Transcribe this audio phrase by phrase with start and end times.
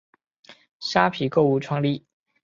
[0.79, 2.03] 虾皮购物创立。